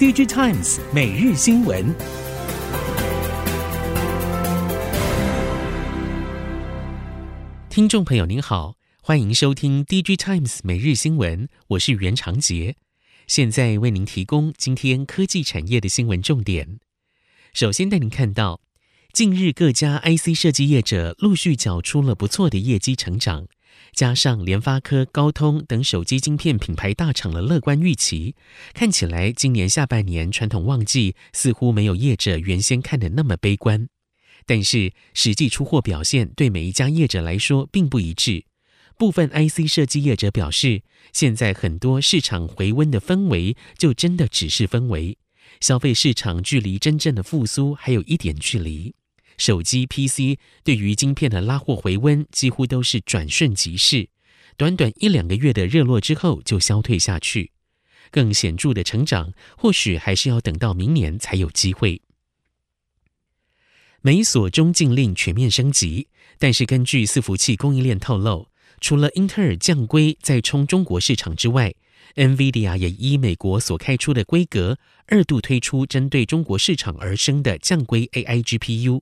[0.00, 1.94] DigiTimes 每日新闻，
[7.68, 12.76] 听众朋友您好，欢迎收听 DigiTimes 每日新闻，我是袁长杰，
[13.26, 16.78] 现在为您提供今天科技产业的新闻重点。
[17.52, 18.62] 首先带您看到，
[19.12, 23.48] 近日各家 IC 设计业者陆续缴出了不错的业绩成长。
[23.92, 28.34] 加上联发科、高通等手机晶片品牌大厂的乐观预期，
[28.72, 33.88] 看起来今年下半年传统旺季似乎没有业者原先看的那么悲观。
[34.46, 38.44] 但是实际出货表现对每一家业者来说并不一致。
[38.96, 45.16] 部分 IC 设计业者表示，现在很多市场回温的氛围就真的只是氛围，
[45.60, 48.94] 消费市场距离真正的复苏还有一点距离。
[49.40, 54.10] 手机、PC 对于晶片的拉货回温几乎都是转瞬即逝，
[54.58, 57.50] 短短一两个月的热络之后就消退下去。
[58.10, 62.02] 更显著的成长，或许还是要等到明年才有机会。
[64.02, 71.74] 美锁中禁令全面升级，但是根据伺服器供应链透露，除了英特尔降规再冲中国市场之外
[72.16, 79.00] ，NVIDIA 也依美国所开出的规格，二度推出针对中国市场而生的降规 AI GPU。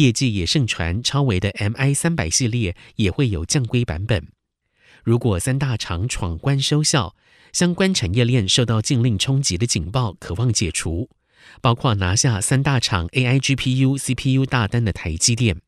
[0.00, 4.28] 业绩也盛传，超维的 MI 三百系列也会有降规版本。
[5.04, 7.14] 如果三大厂闯关收效，
[7.52, 11.10] 相关产业链受到禁令冲击的警报可望解除，
[11.60, 15.60] 包括拿下三大厂 AI GPU、CPU 大单的台积电。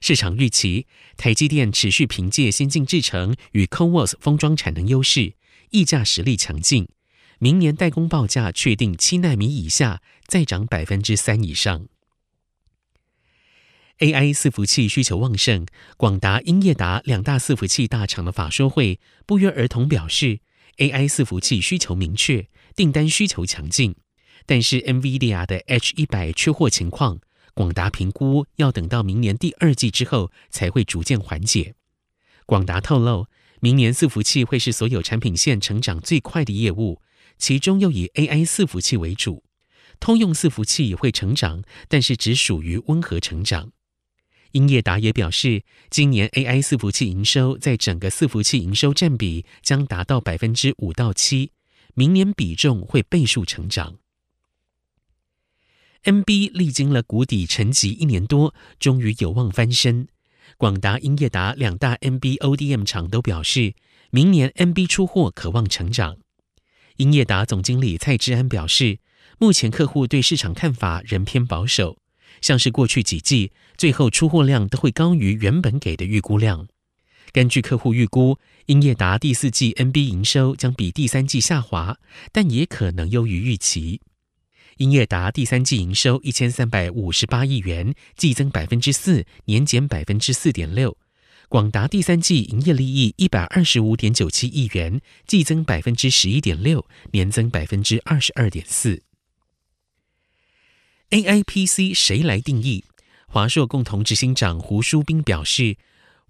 [0.00, 0.86] 市场预期，
[1.18, 5.34] 台积电持续凭借先进制程与 CoWoS 封装产能优势，
[5.70, 6.88] 溢价实力强劲。
[7.38, 11.86] 明年代工报价确定七纳米以下再涨百分之三以上。
[13.98, 20.38] AI 伺服器需求旺盛，广达、英业达两大伺服器大厂的法说会不约而同表示
[20.76, 23.96] ，AI 伺服器需求明确，订单需求强劲。
[24.46, 27.18] 但是 NVIDIA 的 H100 缺货情况，
[27.54, 31.74] 广达评估要等到明年第二季之后才会逐渐缓解。
[32.46, 33.26] 广达透露，
[33.60, 37.02] 明年伺服器会是所有产品线成长最快的业务，
[37.36, 39.42] 其中又以 AI 伺服器为主。
[39.98, 43.72] 通用伺服器也会成长，但是只属于温和成长。
[44.52, 51.52] 英业达也表示，今年 AI 伺服器营收在整个伺服器营收占比将达到百分之五到七，
[51.94, 53.96] 明年比重会倍数成长。
[56.04, 60.08] NB 历经了谷底沉寂一年多，终于有望翻身。
[60.56, 63.74] 广达、英业达两大 NB ODM 厂都表示，
[64.10, 66.16] 明年 NB 出货可望成长。
[66.96, 69.00] 英业达总经理蔡志安表示，
[69.38, 71.98] 目前客户对市场看法仍偏保守。
[72.40, 76.68] 像是过去几季，最后出货量都会高于原本给的预估量。
[77.32, 81.98] 根据客户预估，英业达第四季 NB 营收将比第三季下滑，
[82.32, 84.00] 但也可能优于预期。
[84.78, 90.96] 英业达第三季营收一千三百五十八亿元，季增百分之四，年减百分之四点六。
[91.48, 99.07] 广达第三季营业利益一百二十五点九七亿元，季增百分之十一点六，年增百分之二十二点四。
[101.10, 102.84] AI PC 谁来定义？
[103.28, 105.78] 华硕共同执行长胡舒斌表示，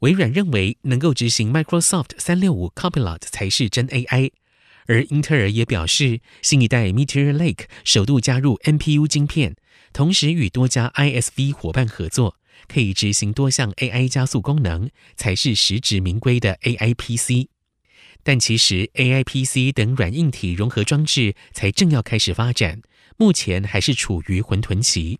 [0.00, 4.30] 微软认为能够执行 Microsoft 三六五 Copilot 才是真 AI，
[4.86, 9.56] 而英特尔也表示，新一代 Meteor Lake 首度加入 NPU 晶片，
[9.92, 12.36] 同时与多家 ISV 伙伴合作，
[12.68, 17.48] 可以执行多项 AI 加速功能，才是实至名归的 AI PC。
[18.22, 22.82] 但其实 AI PC 等软硬体融合装置才正要开始发展。
[23.18, 25.18] 目前还是处于混沌期。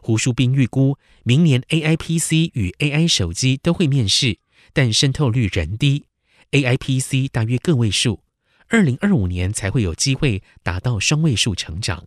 [0.00, 4.38] 胡淑斌预估，明年 AI PC 与 AI 手机都会面世，
[4.72, 6.06] 但渗透率仍低。
[6.52, 8.22] AI PC 大约个位数，
[8.68, 12.06] 二零二五年才会有机会达到双位数成长。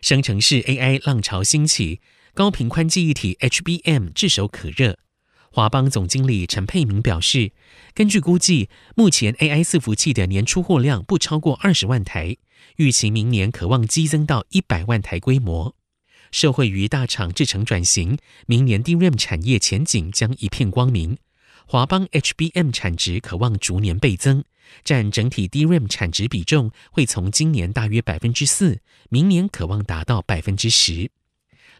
[0.00, 2.00] 生成式 AI 浪潮兴起，
[2.32, 5.00] 高频宽记忆体 HBM 炙手可热。
[5.50, 7.52] 华邦总经理陈佩明表示，
[7.92, 12.36] 根据估计，目前 AI 伺服器的年出货量不超过二十万台，
[12.76, 15.74] 预期明年可望激增到一百万台规模。
[16.32, 21.16] 受惠于大厂制程转型，明年 DRAM 产业前景将一片光明。
[21.66, 24.44] 华邦 HBM 产值可望逐年倍增，
[24.84, 31.10] 占整体 DRAM 产值比重会从今年大约百分之四，明年可望达到百分之十。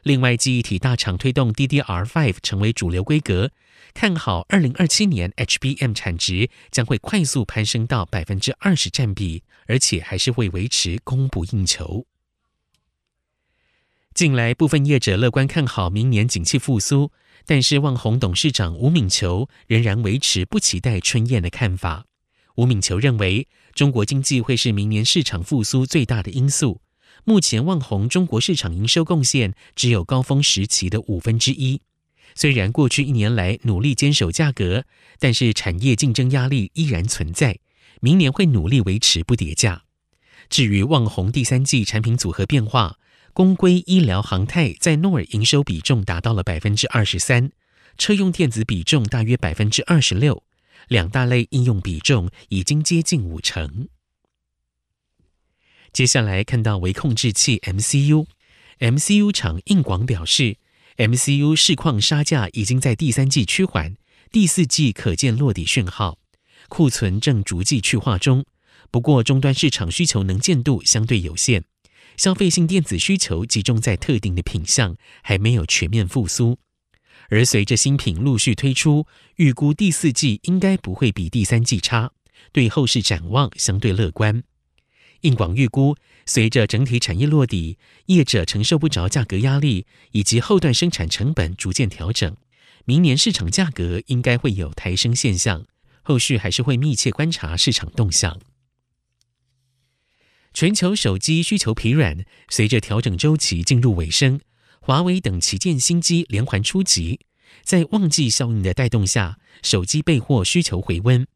[0.07, 3.51] 另外，记忆体大厂推动 DDR5 成为主流规格，
[3.93, 12.07] 看好二零二七年 HBM 产值将会快速攀升到百分之二十占比，而且还是会维持供不应求。
[14.15, 17.11] 近来，部分业者乐观看好明年景气复苏，
[17.45, 22.05] 但是旺宏董事长吴敏球仍然维持不期待春燕的看法。
[22.55, 26.81] 吴敏球认为，中国经济会是明年市场复苏最大的因素。
[27.29, 31.81] 目前旺宏中国市场营收贡献只有高峰时期的五分之一。
[32.37, 34.85] 虽然过去一年来努力坚守价格，
[35.19, 37.59] 但是产业竞争压力依然存在。
[38.01, 39.83] 明年会努力维持不跌价。
[40.49, 42.97] 至于旺宏第三季产品组合变化，
[43.33, 47.51] 公规、医疗、航太在诺尔营收比重达到了百分之二十三，
[47.99, 50.45] 车用电子比重大约百分之二十六，
[50.87, 53.89] 两大类应用比重已经接近五成。
[55.97, 60.59] 接下来看到微控制器 MCU，MCU 厂应广表示
[60.99, 63.97] ，MCU 市况杀价已经在第三季趋缓，
[64.31, 66.19] 第四季可见落底讯号，
[66.69, 68.45] 库存正逐季去化中。
[68.91, 71.65] 不过终端市场需求能见度相对有限，
[72.19, 76.59] 消费性电子需求集中在特定的品项，还没有全面复苏。
[77.31, 79.07] 而随着新品陆续推出，
[79.37, 82.13] 预估第四季应该不会比第三季差，
[82.53, 84.43] 对后市展望相对乐观。
[85.23, 92.37] 应广预估，随着整体产业落底，业者承受不着价格压力，以及后段生产成本逐渐调整，
[92.85, 95.67] 明年市场价格应该会有抬升现象。
[96.03, 98.39] 后续还是会密切观察市场动向。
[100.55, 104.41] 全球手机需求疲软，随着调整周期进入尾声，
[104.81, 107.19] 华为等旗舰新机连环出击，
[107.65, 111.27] 在旺季效应的带动下，手机备货需求回温。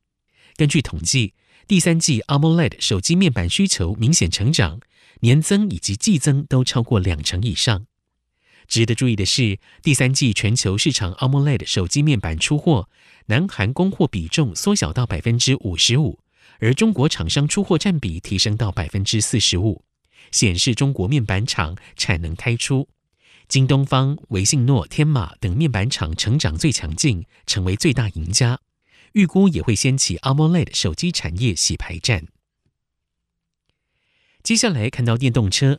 [0.55, 1.35] 根据统计，
[1.67, 4.81] 第三季 AMOLED 手机面板需求明显成长，
[5.21, 7.87] 年增以及季增都超过两成以上。
[8.67, 12.89] 值得注意的是，第三季全球市场 AMOLED 手机面板出货，
[13.27, 16.21] 南韩供货比重缩小到百分之五十五，
[16.59, 19.85] 而中国厂商出货占比提升到百分之四十五，
[20.31, 22.89] 显示中国面板厂产能开出。
[23.49, 28.61] 京东方、维信诺、天马等面板厂成长最强劲，成为最大赢家。
[29.13, 32.27] 预估也会掀起 AMOLED 手机产业洗牌战。
[34.43, 35.79] 接下来看到电动车，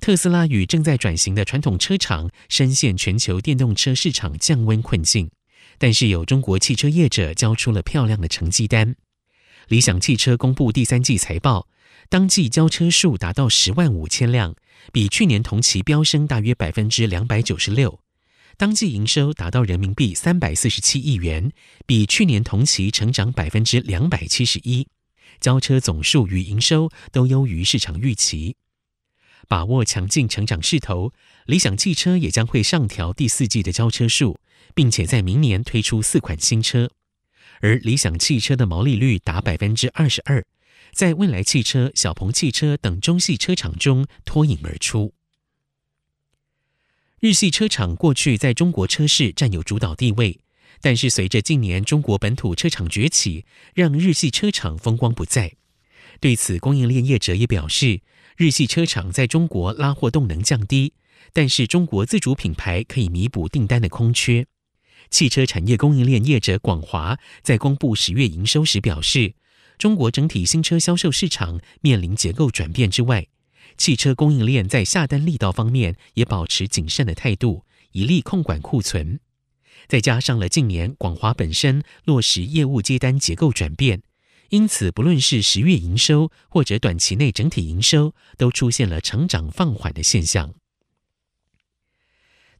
[0.00, 5.30] 特斯拉与正在转型的传统车厂深陷全球电动车市场降温困境，
[5.78, 8.96] 但是有中国汽车业者交出了漂亮的成绩单。
[9.68, 11.68] 理想汽车公布第三季财报，
[12.10, 14.54] 当季交车数达到十万五千辆，
[14.92, 18.03] 比去年同期飙升大约百分之两百九十六。
[18.56, 21.50] 当季营收达到人民币三百四十七亿元，
[21.86, 24.86] 比去年同期成长百分之两百七十一，
[25.40, 28.56] 交车总数与营收都优于市场预期。
[29.48, 31.12] 把握强劲成长势头，
[31.46, 34.38] 理想汽车也将会上调第四季的交车数，
[34.74, 36.90] 并且在明年推出四款新车。
[37.60, 40.44] 而理想汽车的毛利率达百分之二十二，
[40.92, 45.12] 在蔚来汽车、小鹏汽车等中系车厂中脱颖而出。
[47.24, 50.38] 日系车厂过去在中国车市占有主导地位，
[50.82, 55.54] 但是随着近年中国本土车厂崛起，让日系车厂风光不再。
[56.20, 58.02] 对此，供应链业者也表示，
[58.36, 60.92] 日系车厂在中国拉货动能降低，
[61.32, 64.46] 但是中国自主品牌可以弥补订单的空缺。
[65.08, 69.32] 汽车产业供应链业者广华在公布十月营收时表示，
[69.78, 73.26] 中国整体新车销售市场面临结构转变之外，
[73.76, 79.20] 汽车供应链在下单力道方面也保持谨慎的态度，以利控管库存。
[79.88, 84.02] 再加上了近年广华本身落实业务接单结构转变，
[84.50, 90.54] 因此不论是十月营收或者短期内整体营收，都出现了成长放缓的现象。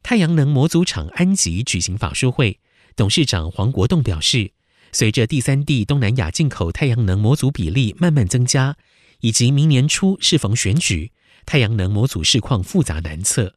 [0.03, 2.59] 太阳能模组厂安吉举行法说会，
[2.95, 4.51] 董事长黄国栋表示，
[4.91, 8.77] 随着第三地东南亚进口太阳能模组比例慢慢增加。
[9.21, 11.11] 以及明年初适逢选举，
[11.45, 13.55] 太阳能模组市况复杂难测。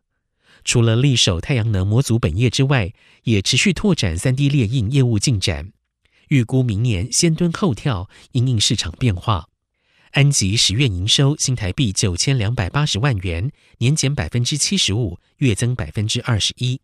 [0.64, 2.92] 除了力守太阳能模组本业之外，
[3.24, 5.72] 也持续拓展 3D 列印业务进展。
[6.28, 9.48] 预估明年先蹲后跳，因应市场变化。
[10.12, 16.80] 安吉十月营收新台币九千两百八十万元，年减百分之七十五，月增百分之二十一。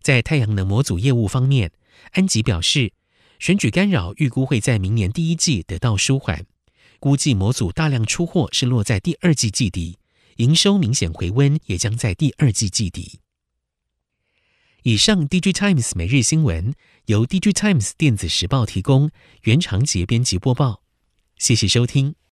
[0.00, 1.72] 在太阳能模组业务方面，
[2.12, 2.92] 安吉表示，
[3.38, 6.46] 选举干扰预估会在明年第一季得到舒缓。
[6.98, 9.98] 估计模组大量出货是落在第二季季底，
[10.36, 13.20] 营收明显回温也将在第二季季底。
[14.82, 16.74] 以上，DJ Times 每日新闻
[17.06, 19.10] 由 DJ Times 电子时报提供，
[19.42, 20.82] 原长节编辑播报，
[21.38, 22.14] 谢谢收听。